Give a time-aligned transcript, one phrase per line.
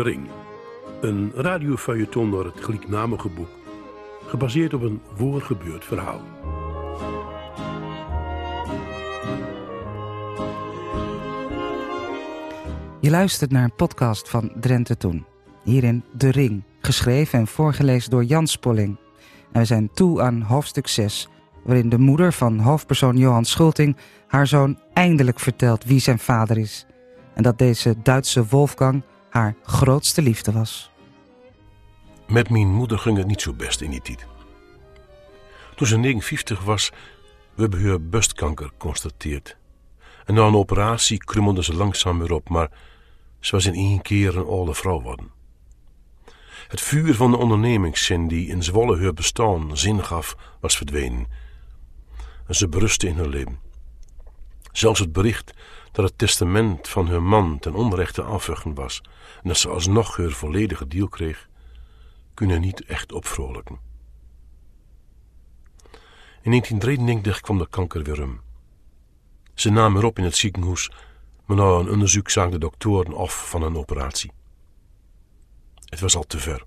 [0.00, 0.28] De Ring.
[1.00, 3.48] Een radiofeuilleton naar het gelijknamige boek.
[4.26, 6.20] Gebaseerd op een voorgebeurd verhaal.
[13.00, 15.26] Je luistert naar een podcast van Drenthe Toen.
[15.64, 18.96] Hierin De Ring, geschreven en voorgelezen door Jan Spolling.
[19.52, 21.28] En we zijn toe aan hoofdstuk 6,
[21.64, 23.96] waarin de moeder van hoofdpersoon Johan Schulting
[24.26, 26.86] haar zoon eindelijk vertelt wie zijn vader is.
[27.34, 30.90] En dat deze Duitse Wolfgang haar grootste liefde was.
[32.26, 34.26] Met mijn moeder ging het niet zo best in die tijd.
[35.76, 36.90] Toen ze 59 was,
[37.54, 39.56] werd bij haar borstkanker geconstateerd.
[40.24, 42.70] En na een operatie krummelde ze langzaam weer op, maar
[43.40, 45.30] ze was in één keer een oude vrouw geworden.
[46.68, 51.26] Het vuur van de ondernemingszin die in Zwolle haar bestaan zin gaf, was verdwenen.
[52.46, 53.69] En ze berustte in haar leven.
[54.72, 55.52] Zelfs het bericht
[55.92, 59.02] dat het testament van haar man ten onrechte afvuchten was
[59.42, 61.48] en dat ze alsnog haar volledige deel kreeg,
[62.34, 63.78] kunnen niet echt opvrolijken.
[66.42, 68.40] In 1993 kwam de kanker weer om.
[69.54, 70.90] Ze nam haar op in het ziekenhuis,
[71.44, 74.32] maar na een onderzoek zagen de doktoren af van een operatie.
[75.84, 76.64] Het was al te ver.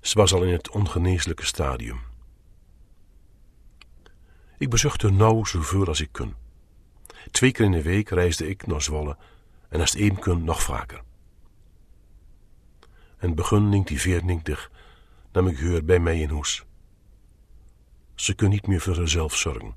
[0.00, 2.00] Ze was al in het ongeneeslijke stadium.
[4.58, 6.34] Ik bezocht haar nauw zoveel als ik kon.
[7.30, 9.16] Twee keer in de week reisde ik naar Zwolle
[9.68, 11.02] en als het nog vaker.
[13.16, 14.70] En begin 1994
[15.32, 16.64] nam ik haar bij mij in huis.
[18.14, 19.74] Ze kon niet meer voor zichzelf zorgen.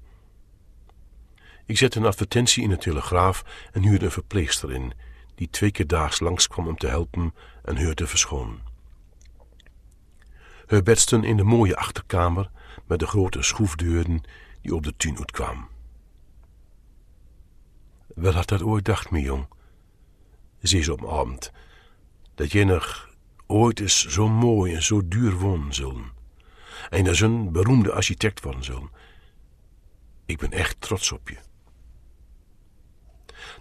[1.66, 4.94] Ik zette een advertentie in de Telegraaf en huurde een verpleegster in,
[5.36, 8.62] die twee keer daags langskwam om te helpen en haar te verschonen.
[10.68, 12.52] Haar bed stond in de mooie achterkamer
[12.88, 14.22] met de grote schroefdeuren
[14.62, 15.68] die op de tuin uitkwamen.
[18.16, 19.48] Wel had dat ooit dacht, mijn jong,
[20.62, 21.52] ze een avond,
[22.36, 23.10] dat je nog
[23.48, 26.12] ooit eens zo mooi en zo duur wonen zullen.
[26.90, 28.90] En dat een beroemde architect worden zullen.
[30.26, 31.38] Ik ben echt trots op je.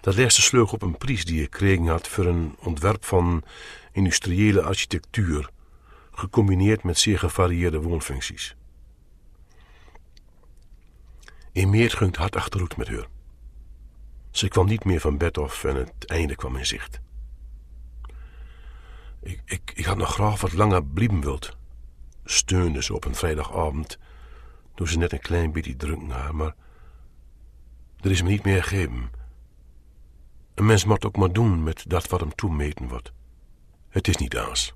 [0.01, 3.45] Dat laatste sleug op een prijs die ik gekregen had voor een ontwerp van
[3.93, 5.51] industriële architectuur,
[6.11, 8.57] gecombineerd met zeer gevarieerde woonfuncties.
[11.53, 13.07] In meer ging hard achteruit met haar.
[14.33, 17.01] Ze kwam niet meer van bed af en het einde kwam in zicht.
[19.21, 21.57] Ik, ik, ik had nog graag wat langer blijven wild,
[22.25, 23.99] steunde ze op een vrijdagavond,
[24.75, 26.55] toen ze net een klein beetje dronken had, maar
[28.01, 29.11] er is me niet meer gegeven.
[30.55, 33.13] Een mens moet ook maar doen met dat wat hem toemeten wordt.
[33.89, 34.75] Het is niet aans.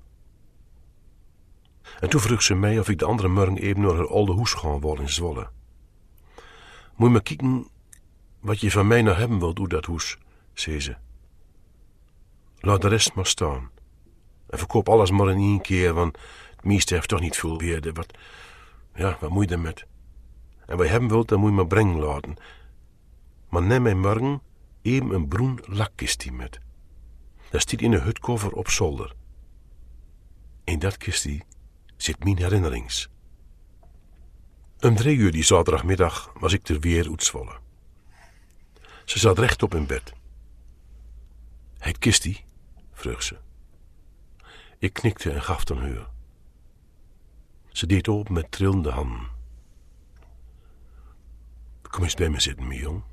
[1.99, 4.53] En toen vroeg ze mij of ik de andere morgen even naar haar oude hoes
[4.53, 5.49] gaan worden in Zwolle.
[6.95, 7.67] Moet je maar kijken
[8.39, 10.17] wat je van mij nou hebben wilt, doe dat hoes,
[10.53, 10.95] zei ze.
[12.59, 13.71] Laat de rest maar staan.
[14.49, 16.17] En verkoop alles maar in één keer, want
[16.55, 17.93] het meeste heeft toch niet veel weerde.
[17.93, 18.17] Wat,
[18.95, 19.73] ja, wat moet je ermee?
[20.65, 22.35] En wat je hebben wilt, dan moet je maar brengen laten.
[23.49, 24.41] Maar neem mij morgen
[24.81, 26.59] even een broen lakkistie met.
[27.49, 29.13] Dat stiet in een hutkover op zolder.
[30.63, 31.43] In dat kistie
[31.97, 33.09] zit mijn herinnerings.
[34.79, 37.66] Om drie uur die zaterdagmiddag was ik er weer uitzwollen.
[39.07, 40.13] Ze zat rechtop in bed.
[41.77, 42.45] Het kistie?
[42.93, 43.37] vroeg ze.
[44.77, 46.09] Ik knikte en gaf ten haar.
[47.67, 49.27] Ze deed open met trillende handen.
[51.81, 53.03] Kom eens bij me zitten, mijn jong,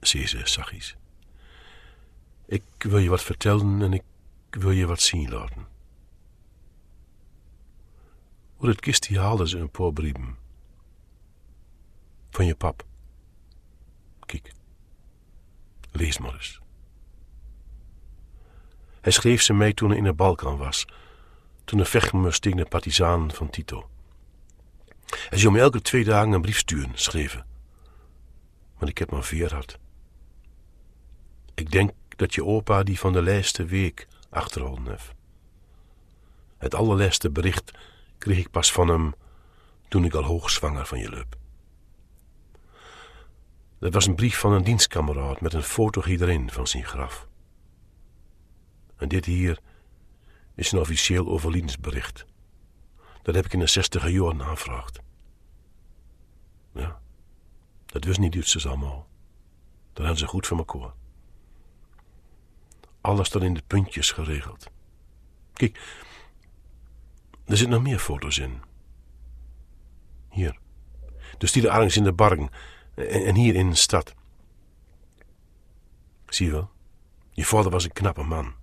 [0.00, 0.96] zei ze zachtjes.
[2.46, 4.04] Ik wil je wat vertellen en ik
[4.50, 5.66] wil je wat zien laten.
[8.58, 10.36] Voor het kistje haalde ze een paar brieven.
[12.30, 12.86] Van je pap.
[15.90, 16.60] Lees maar eens.
[19.00, 20.86] Hij schreef ze mij toen hij in de Balkan was,
[21.64, 23.88] toen hij vechten moest de partizanen van Tito.
[25.06, 27.46] Hij zou me elke twee dagen een brief sturen, schreven.
[28.78, 29.78] Maar ik heb maar veer gehad.
[31.54, 35.12] Ik denk dat je opa die van de lijste week achterhouden heeft.
[36.58, 37.70] Het allerlaatste bericht
[38.18, 39.14] kreeg ik pas van hem
[39.88, 41.36] toen ik al hoogzwanger van je liep.
[43.78, 47.28] Dat was een brief van een dienstkameraad met een foto erin van zijn graf.
[48.96, 49.60] En dit hier
[50.54, 52.26] is een officieel overlijdensbericht.
[53.22, 55.00] Dat heb ik in de zestiger jaren aangevraagd.
[56.74, 57.00] Ja,
[57.86, 59.08] dat wist niet Duitsers allemaal.
[59.92, 60.92] Dat hadden ze goed van elkaar.
[63.00, 64.70] Alles dan in de puntjes geregeld.
[65.52, 65.76] Kijk,
[67.44, 68.60] er zitten nog meer foto's in.
[70.30, 70.58] Hier.
[71.38, 72.50] Dus die ergens in de bargen
[72.98, 74.14] en, hier in de stad.
[76.26, 76.70] Zie je wel?
[77.30, 78.54] Je vader was een knappe man.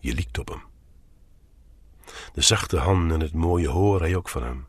[0.00, 0.62] Je liekt op hem.
[2.32, 4.66] De zachte hand en het mooie hoor hij ook van hem.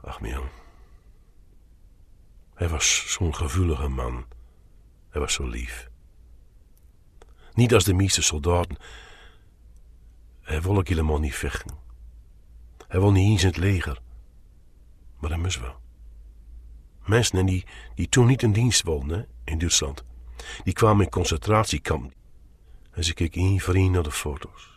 [0.00, 0.48] Ach, jong.
[2.54, 4.26] Hij was zo'n gevoelige man.
[5.08, 5.90] Hij was zo lief.
[7.52, 8.76] Niet als de meeste soldaten.
[10.40, 11.76] Hij wil ook helemaal niet vechten.
[12.88, 14.00] Hij wil niet eens in het leger.
[15.20, 15.80] Maar moest wel.
[17.06, 20.04] Mensen die, die toen niet in dienst wilden in Duitsland,
[20.64, 22.12] die kwamen in concentratiekamp.
[22.90, 24.70] En ze keek één voor één naar de foto's.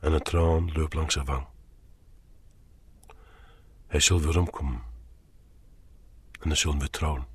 [0.00, 1.46] En een traan loopt langs zijn wang.
[3.86, 4.82] Hij zal weer omkomen.
[6.40, 7.26] En dan zullen we trouwen.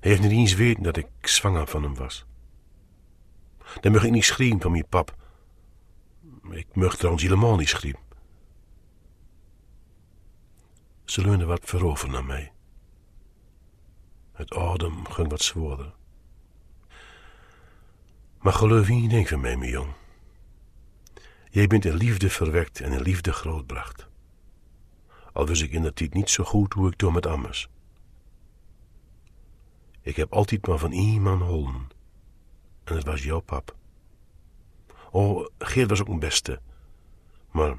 [0.00, 2.26] Hij heeft niet eens weten dat ik zwanger van hem was.
[3.80, 5.16] Dan mag ik niet schreeuwen van mijn pap.
[6.50, 8.05] Ik mag trouwens helemaal niet schreeuwen.
[11.16, 12.52] Ze leunde wat voorover naar mij.
[14.32, 15.94] Het adem ging wat zwaarder.
[18.40, 19.92] Maar geloof niet denk van mij, mijn jong.
[21.50, 24.08] Jij bent in liefde verwekt en in liefde grootbracht.
[25.32, 27.68] Al wist ik in dat niet zo goed hoe ik door met ammers.
[30.00, 31.88] Ik heb altijd maar van iemand holden.
[32.84, 33.76] En het was jouw pap.
[35.10, 36.60] Oh, Geert was ook een beste.
[37.50, 37.78] Maar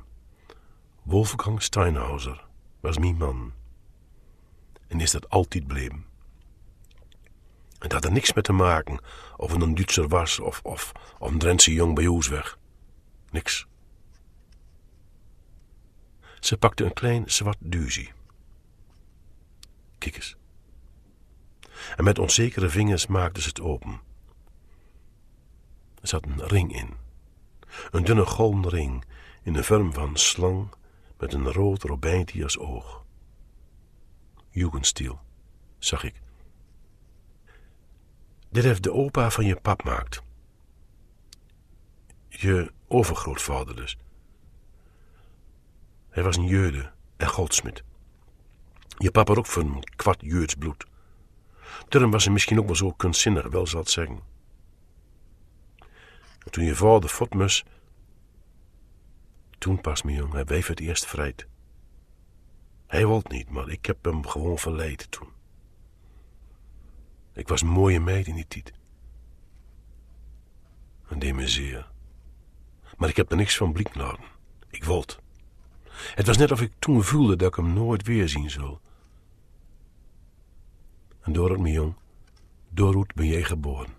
[1.03, 2.46] Wolfgang Steinhauser
[2.87, 3.53] was mijn man.
[4.87, 6.05] En is dat altijd bleven.
[7.79, 8.99] Het had er niks mee te maken
[9.37, 12.57] of het een Duitser was of, of, of een Drentse jong bij ons weg.
[13.29, 13.67] Niks.
[16.39, 18.11] Ze pakte een klein zwart duzie.
[19.97, 20.35] Kijk eens.
[21.95, 23.99] En met onzekere vingers maakte ze het open.
[26.01, 26.93] Er zat een ring in.
[27.91, 29.03] Een dunne golden ring
[29.43, 30.69] in de vorm van slang
[31.17, 33.05] met een rood robijntje als oog.
[34.49, 35.19] Jugendstil,
[35.79, 36.21] zag ik.
[38.49, 40.21] Dit heeft de opa van je pap maakt.
[42.27, 43.97] Je overgrootvader dus.
[46.09, 47.83] Hij was een Jeude en goldsmid.
[48.97, 50.85] Je papa ook van een kwart Jeuds bloed.
[51.89, 54.19] Daarom was hij misschien ook wel zo kunstzinnig, wel zal het zeggen.
[56.45, 57.65] En toen je vader fotmus,
[59.67, 61.47] toen pas, mijn jong, hij weef het eerst vrijt.
[62.85, 65.27] Hij wilde niet, maar ik heb hem gewoon verleid toen.
[67.33, 68.73] Ik was een mooie meid in die tijd.
[71.07, 71.91] En deed me zeer.
[72.97, 74.23] Maar ik heb er niks van blik laten.
[74.69, 75.13] Ik wilde.
[76.15, 78.77] Het was net of ik toen voelde dat ik hem nooit weer zien zou.
[81.21, 81.95] En door het, mijn jong,
[82.69, 83.93] doorroet ben jij geboren.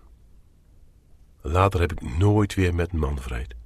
[1.41, 3.57] Later heb ik nooit weer met een man vrijd.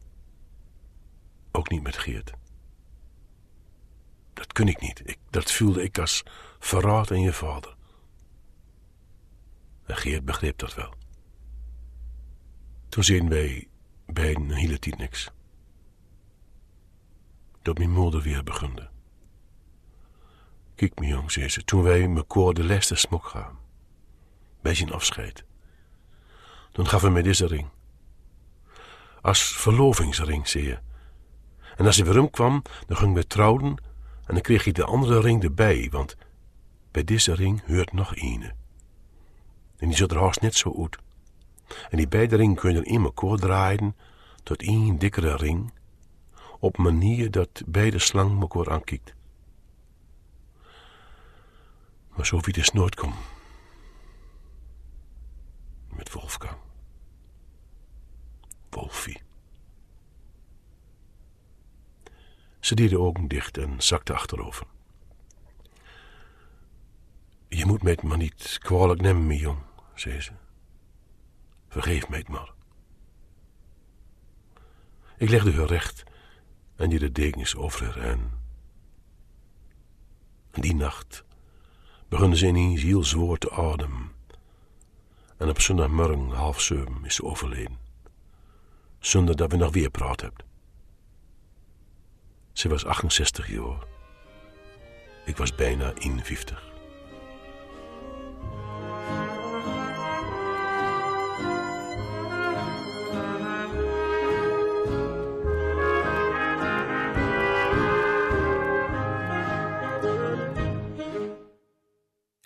[1.55, 2.33] Ook niet met Geert.
[4.33, 5.01] Dat kun ik niet.
[5.05, 6.23] Ik, dat voelde ik als
[6.59, 7.75] verraad aan je vader.
[9.85, 10.93] En Geert begreep dat wel.
[12.89, 13.67] Toen zeiden wij
[14.05, 15.31] beiden een hele tijd niks.
[17.61, 18.89] Dat mijn moeder weer begunde.
[20.75, 21.31] Kijk, mijn jong,
[21.65, 23.59] toen wij mekaar de laatste smok gaan.
[24.61, 25.43] Bij zijn afscheid.
[26.71, 27.69] Toen gaf hij mij deze ring.
[29.21, 30.79] Als verlovingsring, zei je.
[31.75, 33.77] En als hij weer kwam, dan ging we trouwen
[34.25, 36.15] en dan kreeg hij de andere ring erbij, want
[36.91, 38.53] bij deze ring hoort nog ene.
[39.77, 40.97] En die zat er haast net zo uit.
[41.89, 43.95] En die beide ringen kunnen in elkaar draaien
[44.43, 45.73] tot één dikkere ring,
[46.59, 49.13] op manier dat beide slang elkaar aankijkt.
[52.15, 53.15] Maar zo wie het nooit komt.
[55.87, 56.57] Met Wolfgang.
[58.69, 59.21] Wolfie.
[62.63, 64.67] Ze deed de ogen dicht en zakte achterover.
[67.47, 69.59] Je moet mij het maar niet kwalijk nemen, mijn jong,
[69.95, 70.31] zei ze.
[71.67, 72.51] Vergeef mij het maar.
[75.17, 76.03] Ik legde haar recht
[76.75, 78.17] en die de dekens over haar.
[80.51, 81.23] En die nacht
[82.07, 84.11] begonnen ze ineens heel zwoer te ademen.
[85.37, 87.77] En op zondagmorgen half zeven is ze overleden.
[88.99, 90.52] Zonder dat we nog weer praat hebben.
[92.53, 93.83] Ze was 68 jaar.
[95.25, 96.71] Ik was bijna 51.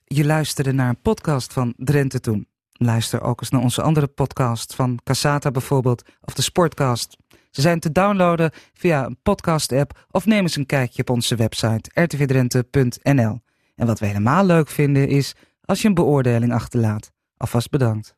[0.03, 2.47] Je luisterde naar een podcast van Drenthe Toen.
[2.71, 7.17] Luister ook eens naar onze andere podcast van Casata bijvoorbeeld, of de Sportcast.
[7.57, 12.01] Ze zijn te downloaden via een podcast-app of neem eens een kijkje op onze website
[12.01, 13.39] rtvdrenthe.nl.
[13.75, 17.11] En wat we helemaal leuk vinden is als je een beoordeling achterlaat.
[17.37, 18.16] Alvast bedankt.